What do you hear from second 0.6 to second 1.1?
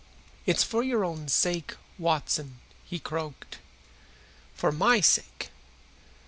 for your